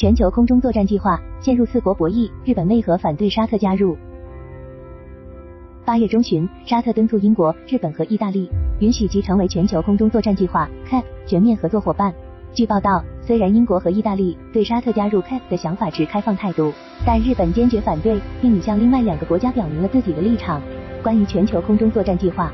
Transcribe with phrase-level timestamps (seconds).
[0.00, 3.98] 全球空中作战计划陷入四国博弈，日本为何反对沙特加入？
[5.84, 12.14] 八月中旬，沙特敦促英国、日本和意大利允许其成为全球空中作战计划 CAP 全面合作伙伴。
[12.54, 16.72] 据报道，虽然英国和意大利对沙特加入 CAP 的想法持开放态度，
[17.04, 20.62] 但日本坚决反对，并已向另外两个国家表明了自己的立场。
[21.02, 22.50] 关于全球空中作战计划，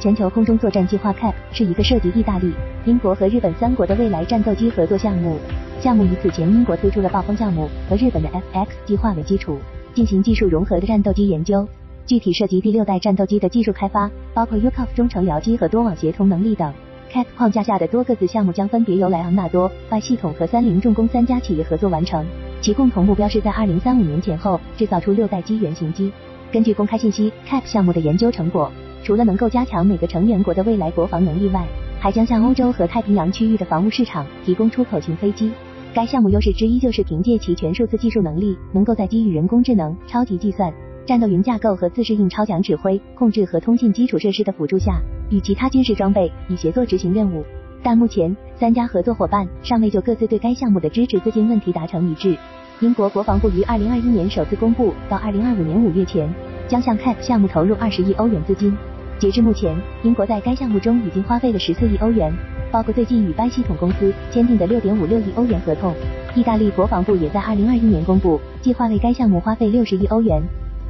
[0.00, 2.52] 全球空中作战计划 CAP 是一个涉及意大利、
[2.84, 5.36] 英国和日本三国的未来战斗机合作项目。
[5.80, 9.58] 项目以此前英国推出的暴风项目和日本的 FX 计划为基础，
[9.94, 11.66] 进行技术融合的战斗机研究。
[12.06, 16.72] 具体涉及第六代战斗机的技术开发，包括 UCOF 中程僚机和多网协同能力等。
[17.12, 22.24] CAP 框架下的多个子项目将分别由莱昂纳多、外系统和三菱重工三家企业合作完成，
[22.60, 26.12] 其共同目标是在二零三五年前后制造出六代机原型机。
[26.52, 28.70] 根据公开信息，CAP 项目的研究成果，
[29.02, 31.66] 除了能够加强每个成员国的未来国防能力外，
[32.00, 35.50] 还将向欧洲和太平洋区域的防务市场提供出口型飞机。
[35.94, 40.72] 该项目优势之一就是凭借其全数字技术能力，能够在基于人工智能、超级计算。
[41.06, 47.42] 战斗云架构和自适应超强指挥、控制和通信基础设施的辅助下，与其他军事装备以协作执行任务。
[47.82, 52.36] 但目前三家合作伙伴尚未就各自对该项目的支持资金问题达成一致。
[52.80, 56.32] 英国国防部于二零二一年首次公布，到二零二五年五月前
[56.68, 58.76] 将向 CAP 项目投入二十亿欧元资金。
[59.18, 62.32] 截至目前，英国在该项目中已经花费了十四亿欧元，
[62.70, 65.92] 包括最近与该系统公司签订的六点五六亿欧元合同。
[66.36, 70.40] 意大利国防部也在二零二一年公布，计划为该项目花费六十亿欧元。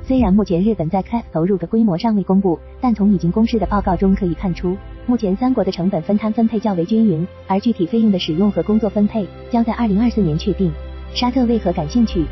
[0.03, 10.71] 虽然目前日本在 CAP 投入的规模尚未公布，但从已经公示的报告中可以看出，目前三国的成本分摊分配较为均匀，而具体费用的使用和工作分配将在二零二四年确定。
[11.15, 12.25] 沙特为何感兴趣？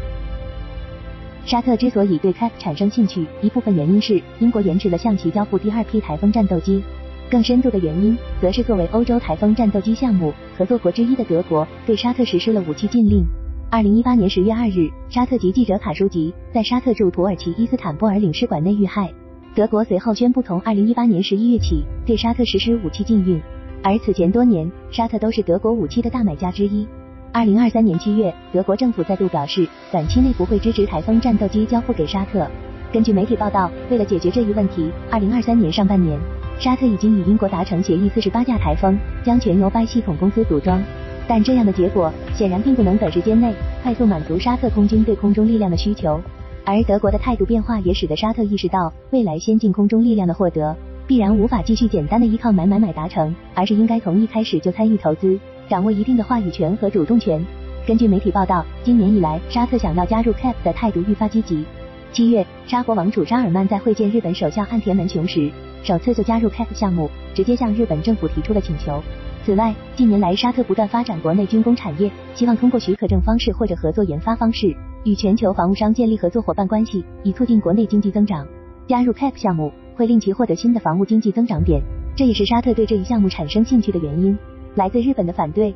[1.46, 6.82] 沙特之所以对 CAP 产生兴趣，一部分原因是英国延迟了向其交付第二批台风战斗机，
[7.30, 13.24] 更深度的原因则是作为欧洲台风战斗机项目合作国之一的德国对沙特实施了武器禁令。
[13.70, 19.08] 二零一八年十月二日，沙特籍记者卡舒吉在沙特驻土耳其伊斯坦布尔领事馆内遇害。
[19.54, 23.40] 德国随后宣布从二零一八年十一月起对沙特实施武器禁运，
[23.84, 26.84] 而此前多年，沙特都是德国武器的大买家之一。
[27.32, 32.46] 二零二三年七月，德国政府再度表示，短期内不会支持台风战斗机交付给沙特。
[32.92, 36.18] 根据媒体报道，为了解决这一问题，二零二三年上半年，
[36.58, 40.82] 沙特已经与英国达成协议，四十八架台风将全由拜系统公司组装。
[41.28, 46.20] 但这样的结果显然并不能短时间内快速满足沙特空军对空中力量的需求，
[46.64, 50.74] 而德国的态度变化也使得沙特意识到，未来先进空中力量的获得
[51.06, 55.38] 必然无法继续简单的依靠买买买达成，而是应该从一开始就参与投资，
[55.68, 57.44] 掌握一定的话语权和主动权。
[57.86, 61.64] 根据媒体报道，今年以来，沙特想要加入 CAP 的态度愈发积极。
[62.12, 65.50] 七月，沙国王储沙尔曼在会见日本首相岸田文雄时，
[65.82, 69.02] 首次就加入 CAP 项目，直接向日本政府提出了请求。
[69.44, 74.74] 此外，近年来沙特不断发展国内军工产业，希望通过许可证方式或者合作研发方式，
[75.04, 78.46] 与全球防务商建立合作伙伴关系，以促进国内经济增长。
[78.88, 81.80] 加入 CAP 项目会令其获得新的防务经济增长点，
[82.16, 84.36] 这也是沙特对这一项目产生兴趣的原因。
[84.76, 85.74] 来自日本的反对。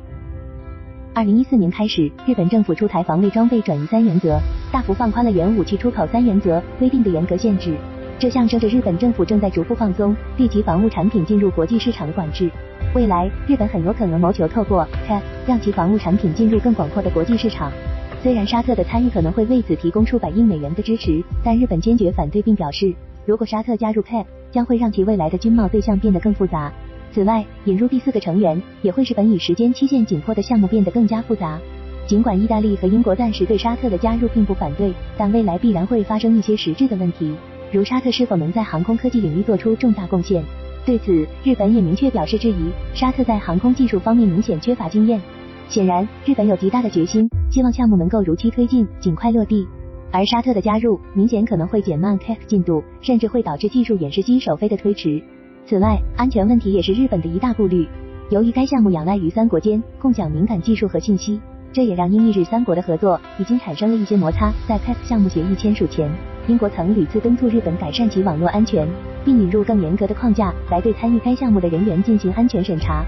[1.15, 4.39] 二零一四年开始，日本政府出台防卫装备转移三原则，
[4.71, 7.75] 大幅放宽了原武器出口三原则规定的严格限制，
[8.19, 12.47] 这象征着日本政府正在逐步放松对其防务产品进入国际市场的管制。
[12.93, 17.71] 未来，日本很有可能谋求透过 CAP 让其防务产品进入更广阔的国际市场。
[18.21, 22.93] 虽然沙特的参与可能会为此提供数百亿美元的支持，但日本坚决反对，并表示，
[23.25, 26.71] 如果沙特加入 CAP，将会让其未来的军贸对象变得更复杂。
[27.13, 31.59] 此外，引入第四个成员也会使本已时间期限紧迫的项目变得更加复杂。
[32.07, 37.33] 尽管意大利和英国暂时对沙特的加入并不反对，但未来必然会发生一些实质的问题，
[37.71, 40.43] 如沙特是否能在航空科技领域做出重大贡献。
[40.85, 42.71] 对此，日本也明确表示质疑。
[42.93, 45.21] 沙特在航空技术方面明显缺乏经验。
[45.69, 49.67] 显然，日本有极大的决心，希望项目能够如期推进，尽快落地。
[50.11, 55.21] 而沙特的加入，明显可能会减慢 CAP 进度，甚至会导致技术演示机首飞的推迟。
[55.65, 57.87] 此外，安全问题也是日本的一大顾虑。
[58.29, 61.39] 由于该项目仰赖于三国间共享敏感技术和信息，
[61.71, 64.51] 这也让英日三国的合作已经产生了一些摩擦。
[64.67, 66.11] 在 CAP 项目协议签署前，
[66.47, 68.87] 英国曾屡次敦促日本改善其网络安全。
[69.23, 73.05] 并引入更严格的框架来对参与该项目的人员进行安全审查。